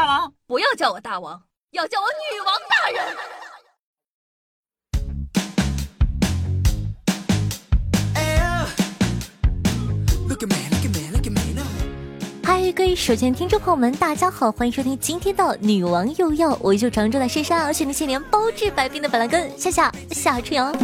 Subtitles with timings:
[0.00, 3.04] 大王，不要叫我大王，要叫我女王大人。
[12.42, 20.74] 嗨，各位首先听众朋友们，大家好，欢迎收听今天的《女王又要》，我依旧常驻在深山，是你千年包治百病的板蓝根夏夏夏春阳。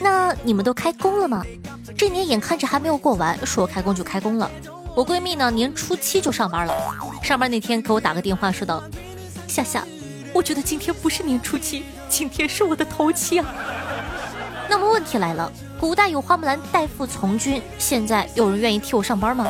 [0.00, 1.42] 那你们都开工了吗？
[1.96, 4.50] 这年眼看着还没有过完，说开工就开工了。
[4.98, 6.74] 我闺蜜呢，年初七就上班了。
[7.22, 8.82] 上班那天给我打个电话，说道
[9.46, 9.86] ：“夏夏，
[10.34, 13.46] 我觉得今天不是年初七，今天是我的头七啊。”
[14.68, 19.48] 那么问题来了，古代有花木兰代父从军，现在有人愿意替我上班吗？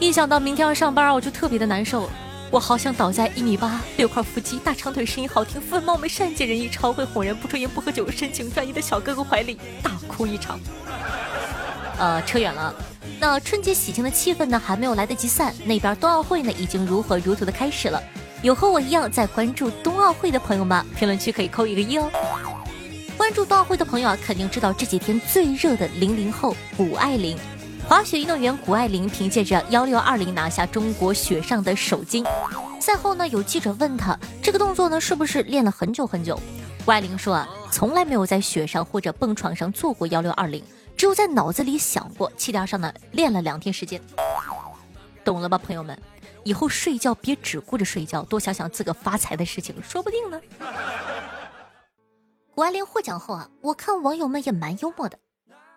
[0.00, 2.10] 一想到明天要上班，我就特别的难受。
[2.50, 10.58] 我好想倒在一米八、六块腹肌、大长腿、声音好听、分貌美、善解人意、超会哄人、不抽烟不喝酒、深情专一的小哥哥怀里大哭一场。
[12.02, 12.74] 呃，扯远了。
[13.20, 18.02] 那春节喜庆的气氛呢，还没有来得及散，那边冬奥会呢，已经如火如荼的开始了。
[18.42, 20.84] 有和我一样在关注冬奥会的朋友吗？
[20.98, 22.10] 评论区可以扣一个一哦。
[23.16, 27.38] 关注冬奥会的朋友啊，肯定知道这几天最热的零零后谷爱凌。
[27.86, 32.24] 滑雪运动员谷爱凌凭借着幺六二零拿下中国雪上的首金。
[32.80, 36.36] 赛后呢，有记者问她这个动作呢是不是练了很久很久？
[36.84, 40.60] 谷爱凌说啊，从来没有在雪上或者蹦床上做过幺六二零，
[41.02, 44.00] 只有在脑子里想过，气垫上呢练了两天时间。
[45.24, 46.00] 懂了吧，朋友们？
[46.44, 50.40] 以后睡觉别只顾着睡觉，多想想自个发财的事情，说不定呢。
[52.54, 55.18] 谷爱凌获奖后啊，我看网友们也蛮幽默的。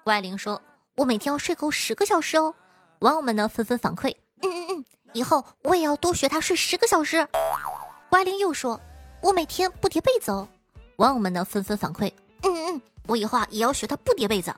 [0.04, 0.62] 谷爱凌说。
[0.96, 2.54] 我每天要睡够十个小时哦，
[3.00, 7.28] 网友们呢纷纷反馈，嗯嗯嗯，以后我也要多学他睡十个小时。
[8.12, 8.80] 谷爱凌又说，
[9.22, 10.48] 我每天不叠被子哦，
[10.98, 14.54] 网友们呢纷纷反馈，嗯嗯嗯，我以后啊也要学他不叠被子。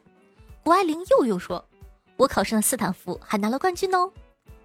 [0.68, 1.64] 谷爱凌又又说，
[2.18, 4.12] 我考上了斯坦福，还拿了冠军哦，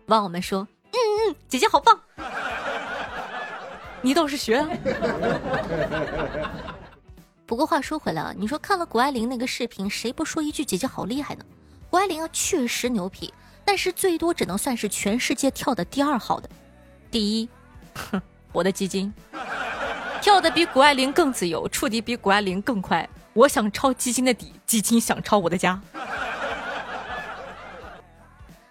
[0.06, 1.96] 网友们说，嗯嗯，姐姐好棒，
[4.02, 4.68] 你倒是学啊。
[7.46, 11.44] 不过话说回来啊，你说看了谷爱凌那个视频，谁不说一句姐姐好厉害呢？
[11.88, 13.32] 谷爱凌啊，确实牛皮，
[13.64, 16.50] 但是最多只能算是全世界跳的第二好的。
[17.12, 17.48] 第一，
[17.94, 18.20] 哼，
[18.50, 19.14] 我的基金
[20.20, 23.08] 跳的比谷爱凌更自由，触底比谷爱凌更快。
[23.34, 25.80] 我想抄基金的底，基金想抄我的家。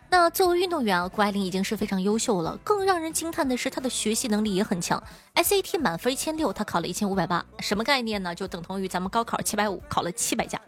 [0.10, 2.58] 那作为运动员啊，谷爱凌已经是非常优秀了。
[2.64, 5.02] 更让人惊叹的是，她的学习能力也很强。
[5.36, 8.36] SAT 满分一千六，她考了一千五百八，什么概念呢？
[8.36, 10.60] 就等同于咱们高考七百五，考了七百加。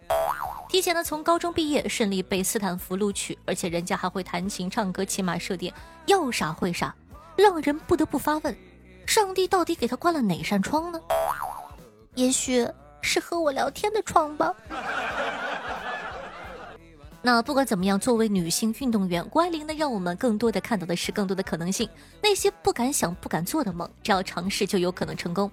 [0.69, 5.71] 提前呢从高中毕业，顺利被斯坦福录取，而且人家还会弹琴、唱歌、骑马、射箭，
[6.07, 6.95] 要啥会啥，
[7.35, 8.57] 让人不得不发问：
[9.05, 10.99] 上帝到底给他关了哪扇窗呢？
[12.15, 12.67] 也许
[13.03, 14.55] 是和我聊天的床吧。
[17.21, 21.87] 那不管怎么样，作为女性运动员，谷爱凌呢，让我们更多的看到的是更多的可能性。
[22.21, 25.49] 那些不敢想、不敢做的梦，只要尝试就有可能成功。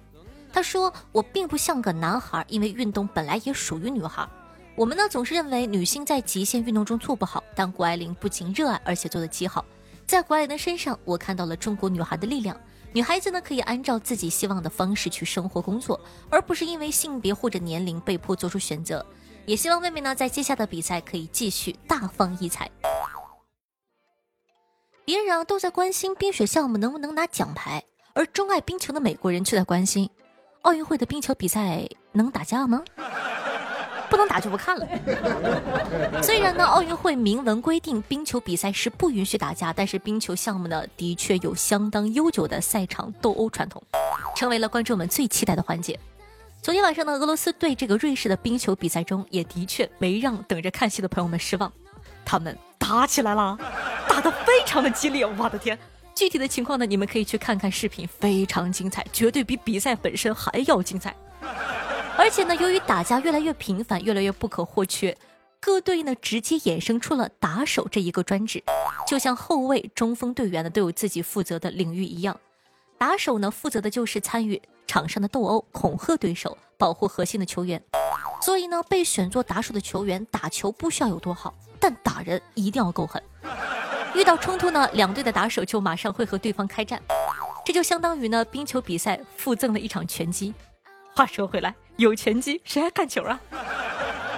[0.51, 4.27] 她说：“我并不像个男孩，因为运动本来也属于女孩。”
[4.75, 9.63] 我们呢总是认为女性在极限运动中做不好，但谷爱凌不仅热爱，而且做得极好。
[10.05, 12.57] 在谷爱凌的身上，我看到了中国女孩的力量。
[12.93, 19.05] 女孩子呢可以按照自己希望的方式去生活工作，而不是因为性别或者年龄被迫做出选择。
[19.45, 22.69] 也希望妹妹呢在接下来的比赛可以继续大放异彩。
[25.05, 30.09] 别人啊都在关心冰雪项目能不能拿奖牌，而钟爱冰球的美国人却在关心
[30.61, 32.83] 奥运会的冰球比赛能打架吗？
[34.11, 34.85] 不能打就不看了。
[36.21, 43.81] 虽然呢，奥运会明文规定冰球比赛是不允许打架，但是冰球项目呢，的确有相当悠久的赛场斗殴传统，
[44.35, 45.97] 成为了观众们最期待的环节。
[46.61, 51.71] 昨天晚上呢，俄罗斯对这个瑞士的冰球比赛中，也的确没让等着看戏的朋友们失望，
[52.25, 53.57] 他们打起来了，
[54.09, 55.25] 打得非常的激烈。
[55.25, 55.79] 我的天，
[56.13, 61.15] 具体的情况呢，你们可以去看看视频，非常精彩，绝对比比赛本身还要精彩。
[62.17, 65.17] 而且呢，由于打架越来越频繁，越来越不可或缺，
[65.59, 68.63] 各队呢直接衍生出了打手这一个专职，
[69.07, 72.39] 就像后卫、中锋队员呢都有自己负责的领域一样，
[72.97, 77.81] 打手呢负责的就是参与场上的斗殴、恐吓对手、保护核心的球员。
[78.41, 83.21] 所以呢，被选做打手的球员打球不需要有多好，但打人一定要够狠。
[84.13, 87.01] 遇到冲突呢，两队的打手就马上会和对方开战，
[87.65, 90.53] 这就相当于呢冰球比赛附赠了一场拳击。
[91.15, 91.73] 话说回来。
[91.97, 93.39] 有拳击，谁还看球啊？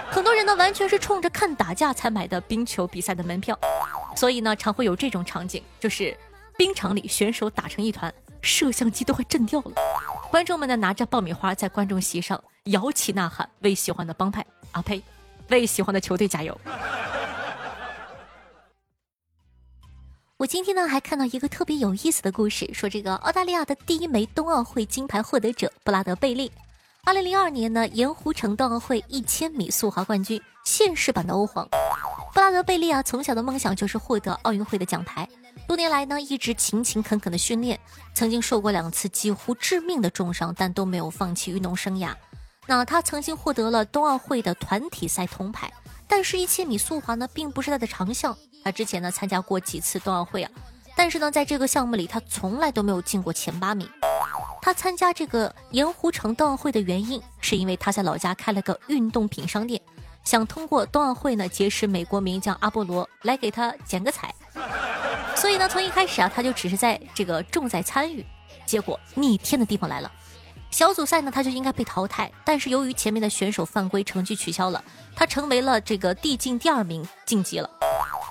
[0.09, 3.57] 很多人呢，完全是冲着看打架才买的冰球比赛的门票，
[4.15, 6.15] 所以呢，常会有这种场景，就是
[6.57, 9.71] 冰场里选手打成一团，摄像机都快震掉了。
[10.29, 15.01] 观众们呢，拿着爆米花在观众席上摇旗呐喊，为喜欢的帮派啊呸，
[15.49, 16.59] 为喜欢的球队加油。
[20.43, 26.51] 我今天呢还看到一个特别有意思的故事，说这个澳大利亚的第一枚冬奥会金牌获得者布拉德贝利，
[27.05, 31.65] 二零零二年呢盐湖城冬奥会一千米速滑冠军，现世版的欧皇。
[32.33, 35.25] 布拉德贝利啊，从小的梦想就是获得奥运会的奖牌，
[35.65, 37.79] 多年来呢一直勤勤恳恳的训练，
[38.13, 42.13] 曾经受过两次几乎致命的重伤，但都没有放弃运动生涯。
[42.67, 45.71] 那他曾经获得了冬奥会的团体赛铜牌，
[46.05, 48.37] 但是一千米速滑呢并不是他的长项。
[48.63, 50.51] 他之前呢参加过几次冬奥会啊，
[50.95, 53.87] 但是呢在这个项目里他从来都没有进过前八名。
[54.61, 59.81] 他参加这个盐湖城冬奥会的原因，是因为他在老家开了个运动品商店，
[60.23, 64.33] 想通过冬奥会呢结识美国名将阿波罗来给他剪个彩。
[65.35, 68.25] 所以呢从一开始啊他就只是在这个重在参与，
[68.65, 70.09] 结果逆天的地方来了，
[70.71, 74.81] 小组赛呢他就应该被淘汰，但是由于前面的选手犯规，成绩取消了，
[75.13, 77.69] 他成为了这个递进第二名晋级了。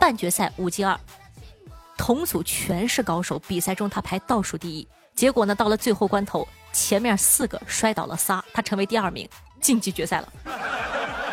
[0.02, 0.99] 半决赛五进二，
[1.96, 4.88] 同组全是高手，比赛中他排倒数第一。
[5.14, 9.28] 结果呢，到了最后关头，前面四个摔倒了仨，他成为第二名，
[9.60, 10.28] 晋级决赛了。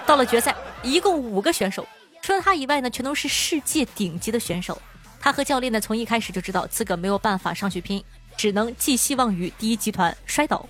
[0.05, 1.83] 到了决赛，一共五个选手，
[2.21, 4.79] 除了他以外呢，全都是世界顶级的选手。
[5.19, 8.05] 他和教练呢，从一开始就知道自个没有办法上去拼，
[8.37, 10.63] 只能寄希望于第一集团摔倒。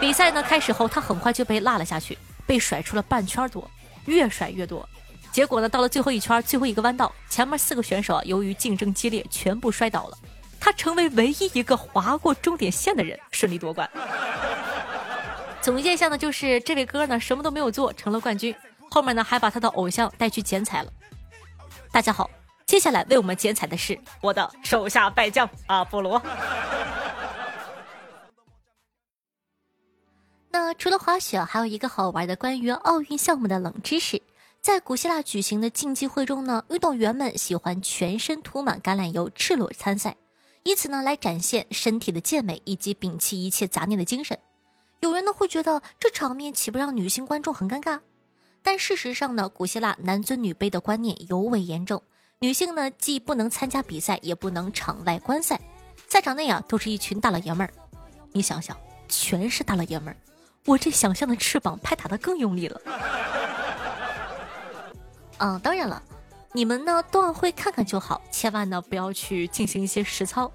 [0.00, 2.16] 比赛呢开始后，他很快就被落了下去，
[2.46, 3.70] 被甩出了半圈多，
[4.06, 4.88] 越甩越多。
[5.32, 10.18] 结果呢，到了最后一圈，最后一个弯道，前面四个选手啊，由于竞争激烈，全部摔倒了。
[10.60, 13.88] 他成为唯一一个划过终点线的人，顺利夺冠。
[15.62, 18.54] 总结一下呢，就是这位哥呢，什么都没有做，成了冠军。
[18.90, 20.92] 后面呢，还把他的偶像带去剪彩了。
[21.90, 22.28] 大家好，
[22.66, 26.20] 接下来为我们剪彩的是我的手下败将阿波罗。
[30.50, 34.20] 那除了滑雪，还有一个好玩的关于奥运项目的冷知识。
[34.62, 40.14] 在古希腊举行的竞技会中呢，运动员们喜欢全身涂满橄榄油、赤裸参赛，
[40.62, 44.38] 以此呢来展现身体的健美以及摒弃一切杂念的精神。
[45.00, 47.98] 有人呢会觉得这场面岂不让女性观众很尴尬？
[48.62, 52.00] 但事实上呢，古希腊男尊女卑的观念尤为严重，
[52.38, 55.60] 女性呢既不能参加比赛，也不能场外观赛，
[56.08, 57.72] 赛场内啊都是一群大老爷们儿。
[58.30, 58.76] 你想想，
[59.08, 60.16] 全是大老爷们儿，
[60.66, 62.80] 我这想象的翅膀拍打的更用力了。
[65.44, 66.00] 嗯，当然了，
[66.52, 70.48] 你们呢冬奥会看看就好，千万呢不要去进行一些实操。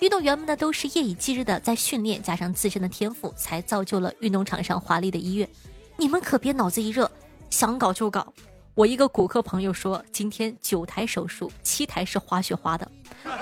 [0.00, 5.48] 运动员们呢都是夜以继日的在训练，加上自身的天赋，才造就了运动场上华丽的一跃。
[5.96, 7.10] 你们可别脑子一热
[7.48, 8.34] 想搞就搞。
[8.74, 12.86] 我一个骨科朋友说，今天九台手术，七台是滑雪滑的，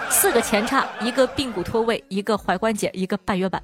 [0.08, 3.60] 四个前叉，一个髌骨脱位，一个踝关节，一个半月板。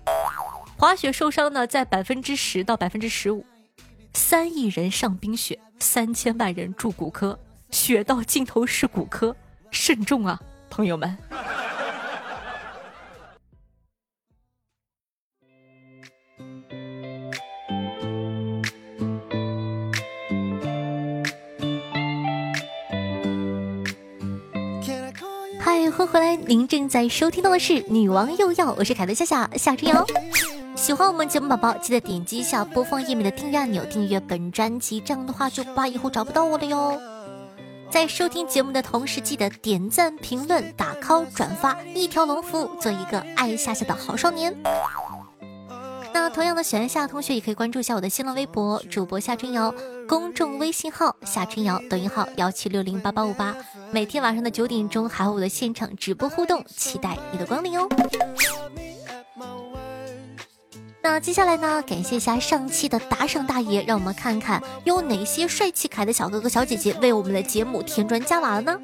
[0.76, 3.46] 滑雪受伤呢在百分之十到百分之十五。
[4.14, 7.38] 三亿人上冰雪，三千万人住骨科，
[7.70, 9.34] 雪道尽头是骨科，
[9.70, 11.16] 慎重啊，朋友们！
[25.61, 30.04] 嗨，欢迎回来，您正在收听到的是《女王又要》，我是凯德夏夏夏之瑶。
[30.88, 36.99] 喜欢我们节目宝宝，记得点击一下播放页面的订阅按钮，订阅本专辑，这样的话就不怕以后找不到我了哟。
[37.90, 44.56] 在收听节目的同时，记得点赞、评论、打 call、转发，一条龙服务，做一个爱夏夏的好少年。
[46.14, 49.71] 那同样的，喜欢夏同学也可以关注一下我的新浪微博主播夏春瑶，
[50.09, 53.54] 公众微信号夏春瑶，抖音号幺七六零八八五八，
[53.90, 57.87] 每天晚上的九点钟还有我的现场直播互动，期待你的光临哦。
[61.00, 61.83] 那接下来呢？
[61.83, 68.78] 感谢一下上期的打赏大爷，让我们看看有哪些帅气可爱的小哥哥小姐姐为我们的节目添砖加瓦了呢？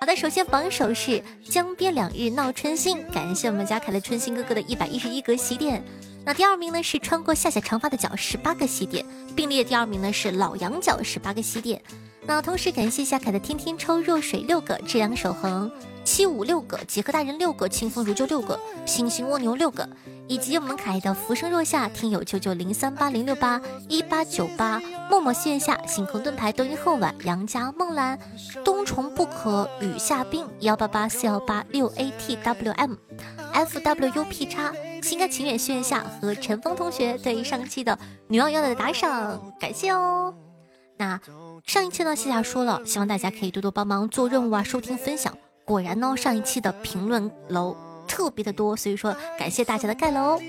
[0.00, 5.84] 好的，首先榜首是江边两日闹春心，感谢我们家凯的春心哥哥的一百一十一格喜点。
[6.24, 9.04] 那第二名呢是穿过夏夏长发的脚十八个喜点，
[9.36, 11.80] 并列第二名呢是老羊角十八个喜点。
[12.26, 15.70] 那同时感谢夏凯的天天抽热水六个，志阳守恒。
[16.04, 19.86] 七五六个，杰克大人六个，清风如旧六个，星星蜗牛六个，
[20.28, 24.80] 以及我们可爱的浮生若夏听友九九零三八零六八一八九八，
[25.10, 28.18] 默默线下，星空盾牌，抖音后晚，杨家梦兰，
[28.62, 32.94] 冬虫不可雨下冰，幺八八四幺八六 A T W M
[33.52, 40.34] F W U P 叉，心甘情愿线下和陈峰同学对上期的女王要的打赏，感谢哦。
[40.98, 41.18] 那
[41.64, 45.32] 上一期呢，夏夏说了，希望大家可以多多帮忙做任务啊，收听分享。
[45.64, 47.76] 果然呢，上一期的评论楼
[48.08, 50.40] 特别的多，所以说感谢大家的盖楼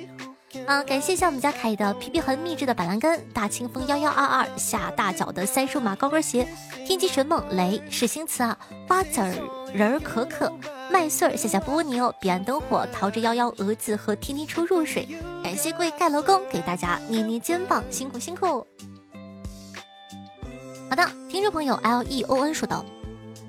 [0.66, 0.82] 啊！
[0.84, 6.48] 感谢一下我们家凯的皮皮很秘制的板蓝根，大清风幺幺二二下大脚的三叔马高跟鞋，
[6.88, 9.34] 天机神梦雷是星词啊，瓜子儿
[9.72, 10.52] 人可可、
[10.92, 15.08] 麦穗儿、夏夏波牛、彼岸灯火、逃之夭夭、蛾子和天天出若水。
[15.44, 18.66] 感谢各位盖楼工给大家捏捏肩膀，辛苦辛苦。
[20.90, 22.84] 好的，听众朋友 L E O N 说道：“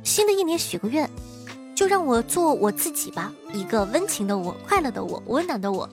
[0.05, 1.09] 新的一年许个愿，
[1.81, 5.89] 就让我做我自己吧，一个温情的我，快乐的我，温暖的我，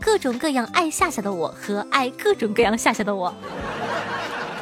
[0.00, 3.34] 各种各样爱夏夏的我和爱各种各样夏夏的我。”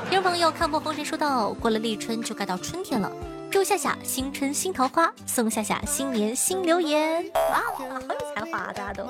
[0.08, 3.12] 听众朋友看破红尘说道：“过了立春就该到春天了。”
[3.52, 7.30] 祝夏夏新春新桃花，送夏夏新年新留言。
[7.34, 9.04] 哇，好有才华，大家都。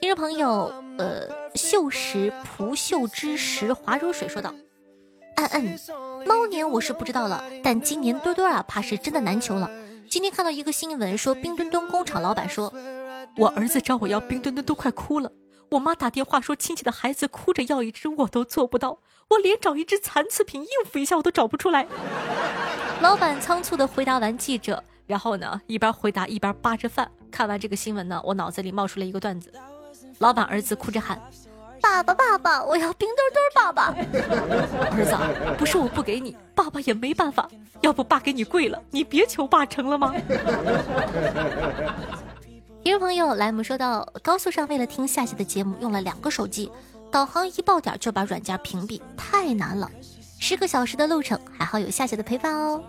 [0.00, 4.54] 听众朋友，呃，秀石蒲秀之石华如水说道
[5.36, 5.78] ：“嗯嗯，
[6.26, 9.70] 猫年我是不知道了，但今年墩墩啊，怕是真的难求了。
[10.08, 12.72] 今天看到一个新闻，说冰墩墩工厂老板说，
[13.36, 15.30] 我儿子找我要冰墩墩都快哭了。
[15.70, 21.86] 我妈打电话说亲戚的孩子哭着要一只，我都做不到，我连找一只残次品应付一下我都找不出来。
[23.02, 27.10] ”老板仓促的回答完记者，然后呢，一边回答一边扒着饭。
[27.30, 29.52] 看完这个新闻呢，我脑子里冒出了一个段子：
[30.18, 31.20] 老板儿子哭着喊
[31.80, 33.94] ：“爸爸，爸爸，我要冰墩墩，爸爸！”
[34.92, 35.16] 儿子，
[35.56, 37.48] 不是我不给你，爸爸也没办法。
[37.80, 40.12] 要不爸给你跪了，你别求爸成了吗？
[42.82, 46.70] 听众朋友来姆说到，高速上为了听夏夏的节目，用了两个手机，
[47.10, 49.90] 导航一爆点就把软件屏蔽，太难了。
[50.40, 52.82] 十个小时的路程，还好有夏夏的陪伴哦。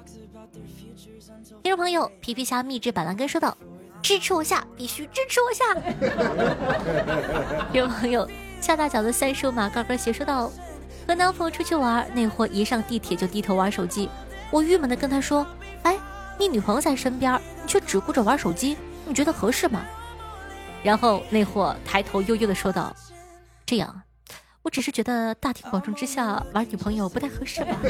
[1.62, 3.56] 听众朋友，皮皮虾秘制板蓝根说道
[4.02, 5.76] ：“支持我下，必须支持我下。”
[7.72, 8.28] 听众朋友，
[8.62, 10.52] 下大脚的三叔马高跟鞋说道
[11.08, 14.10] ：“和男朋友出去玩，那货一上地铁就低头玩手机，
[14.52, 15.46] 我郁闷的跟他说
[15.84, 15.98] ：‘哎，
[16.38, 19.82] 你女朋友在身边，你却只顾着玩手机，你觉得合适吗？’
[20.84, 22.96] 然后那货抬头悠悠的说道
[23.66, 24.02] ：‘这样。’”
[24.62, 27.78] 我只是觉得大庭广众之下玩女朋友不太合适吧。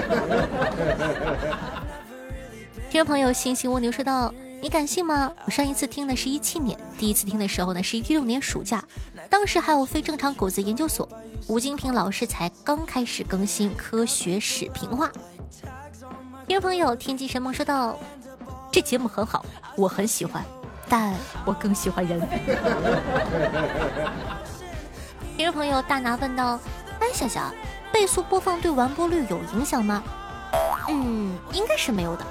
[2.92, 5.32] 听众朋友，星星蜗牛说道：“你敢信吗？
[5.46, 8.84] 我上一次听的是一七年，第一次听的时候呢是一六年暑假，
[9.30, 11.08] 当时还有非正常狗子研究所，
[11.48, 15.10] 吴金平老师才刚开始更新科学史评话。”
[16.48, 17.98] 听众朋友，天机神梦说道
[18.72, 19.46] ：“这节目很好，
[19.78, 20.44] 我很喜欢，
[20.90, 22.20] 但我更喜欢人。
[25.38, 26.60] ”听众朋友大拿问道
[27.00, 27.54] ：“哎，小小，
[27.94, 30.04] 倍速播放对完播率有影响吗？”
[30.90, 32.26] 嗯，应该是没有的。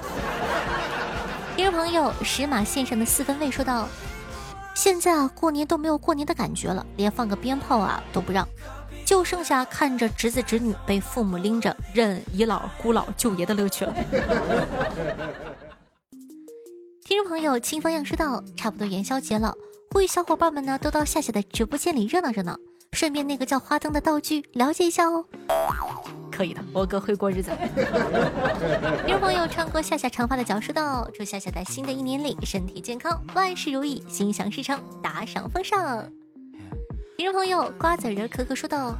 [1.59, 3.85] 听众朋友石马线上的四分卫说道
[4.73, 8.47] ：“现在啊，过年都没有过年的感觉了，连放个鞭炮啊都不让，
[9.03, 13.93] 就剩下看着侄子侄女被父母拎着认姨姥姑姥舅爷的乐趣了。
[17.03, 19.53] ”听众朋友清风样说道：“差不多元宵节了，
[19.91, 22.57] 呼吁小伙伴们呢都到夏夏的直播间里热闹热闹。”
[22.93, 25.25] 顺便那个叫花灯的道具了解一下哦。
[26.39, 27.51] 可以的，我哥会过日子。
[29.05, 36.09] 有朋友唱过夏夏长发的脚说道：“祝夏夏在新的一年里身体健康，万事如意，心想事成，打赏奉上。”
[37.19, 38.95] 听众朋友瓜子仁可可说道：“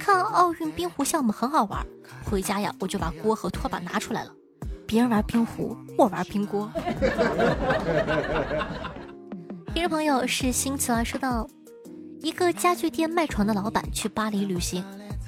[0.00, 1.86] 看奥运冰壶项目很好玩，
[2.24, 4.32] 回家呀我就把锅和拖把拿出来了。
[4.86, 6.72] 别人玩冰壶，我玩冰锅。”
[9.74, 11.46] 听众朋友是新词啊说道。
[12.22, 14.82] 一个家具店卖床的老板去巴黎旅行，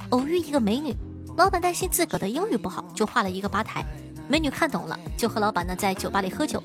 [0.08, 0.96] 偶遇一个美女。
[1.40, 3.82] 老板担心自个的英语不好，就画了一个吧台。
[4.28, 6.62] 美女看懂了，就和老板呢在酒吧里喝酒。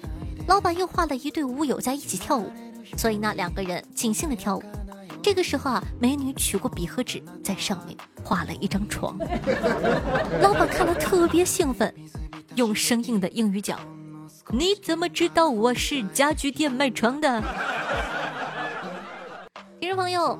[0.49, 2.51] 老板又画了一对舞友在一起跳舞，
[2.97, 4.63] 所以呢两个人尽兴的跳舞。
[5.23, 9.17] 这个时候啊，美女取过笔和纸，在上面画了一张床。
[10.41, 11.95] 老板看了特别兴奋，
[12.55, 13.79] 用生硬的英语讲
[14.51, 17.41] ：“你怎么知道我是家具店卖床的？”
[19.79, 20.37] 听众朋友，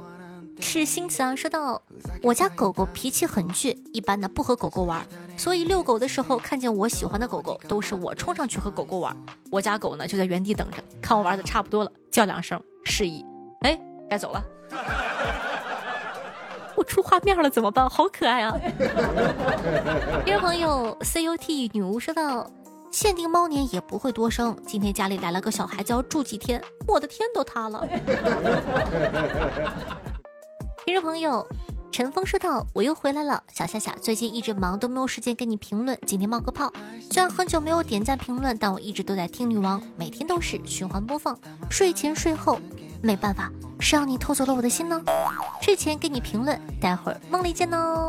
[0.65, 1.36] 是新词啊。
[1.36, 1.79] 说到
[2.24, 5.05] 我家狗狗脾气很倔，一般呢不和狗狗玩，
[5.38, 9.15] 所以遛狗的时候看见我喜欢的狗狗，都是我冲上去和狗狗玩。
[9.51, 13.24] 我家狗呢就在原地等着，看我玩的差不多了，叫两声示意，
[13.62, 13.79] 哎，
[14.10, 14.43] 该走了。
[16.75, 17.88] 我出画面了怎么办？
[17.88, 18.57] 好可爱啊！
[20.25, 22.50] 听众朋友，cut 女巫说到。
[22.91, 24.55] 限定猫年也不会多生。
[24.65, 27.86] 今天家里来了个小孩子，要住几天，我的天都塌了。
[30.85, 31.43] 听众朋友，
[31.91, 35.97] 陈峰说道：“我又回来了，小夏夏，最近一直忙，都没有时间给你评论。
[36.05, 36.71] 今天冒个泡，
[37.09, 41.35] 虽然很久没有点赞评论，但我一直都在听女王，每天都是循环播放，
[41.71, 42.59] 睡前睡后，
[43.01, 45.01] 没办法，谁让你偷走了我的心呢？
[45.59, 48.07] 睡前给你评论，待会儿梦里见哦。”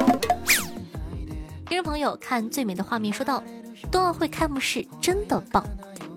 [1.67, 3.43] 听众朋友，看最美的画面说道。
[3.91, 5.65] 冬奥会开幕式真的棒，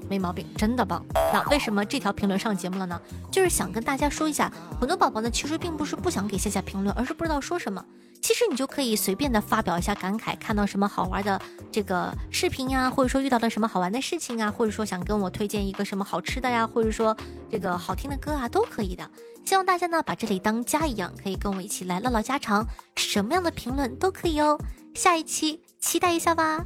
[0.10, 1.06] 没毛病，真的棒。
[1.32, 3.00] 那为什么这条评论上节目了呢？
[3.32, 7.84] 就是想跟大家说一下，很多宝宝呢其实并不是不想给夏夏评论，而是不知道说什么。
[8.22, 11.40] 其实你就可以随便的发表一下感慨，看到什么好玩的
[11.72, 17.16] 这个视频呀，或者说遇到了什么好玩的事情啊，或者说想跟我推荐一个什么好吃的呀，或者说
[17.50, 19.10] 这个好听的歌啊，都可以的。
[19.46, 22.66] 希望大家呢把这里当家一样，可以跟我一起来唠唠家常，
[22.98, 24.60] 什么样的评论都可以哦。
[24.94, 26.66] 下一期期待一下吧。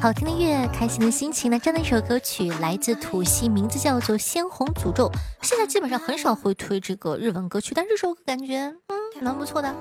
[0.00, 1.58] 好听的乐，开心的心情呢？
[1.58, 5.08] 这样的一首歌曲来自土系，名字叫做《鲜红诅咒》。
[5.42, 9.72] 现在基本上很少会推这个日文歌曲，但这首歌感觉嗯蛮不错的，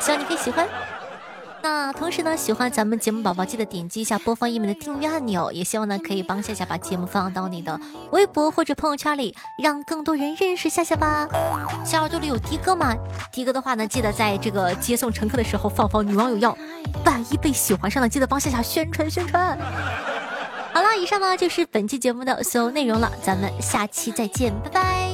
[0.00, 0.66] 希望你可以喜欢。
[1.62, 7.78] 那同时呢，喜欢咱们节目宝宝记得点击一下播放页面的订阅按钮，也希望呢可以帮夏夏把节目放到你的
[8.12, 11.28] 微博或者朋友圈里，让更多人认识夏夏吧。
[11.84, 12.94] 小耳朵里有的哥吗？
[13.32, 16.56] 的哥的话呢，记得在这个接送乘客的时候放放女网友要，
[17.04, 19.58] 万一被喜欢上了，记得帮夏夏宣传宣传。
[20.72, 25.10] 好了，以上呢就是本期节目的所有内容了，咱们下期再见，拜拜。